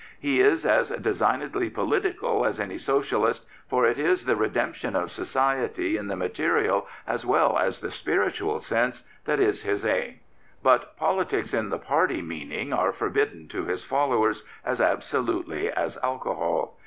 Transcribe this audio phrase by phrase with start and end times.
[0.19, 5.95] He is as designedly political as any Socialist, for it is the redemption of Society
[5.95, 10.21] in the material as well as the spiritual sense that is his aim.
[10.63, 16.79] But politics in the party meaning are forbidden to his followers as absolutely as alcohol.